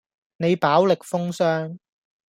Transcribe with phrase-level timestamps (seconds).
[0.37, 1.77] 你飽歷風霜